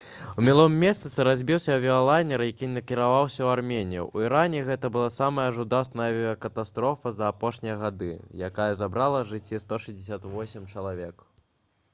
[0.41, 6.09] у мінулым месяцы разбіўся авіялайнер які накіроўваўся ў арменію у іране гэта была самая жудасная
[6.15, 8.11] авіякатастрофа за апошнія гады
[8.51, 11.27] якая забрала жыцці 168 чалавек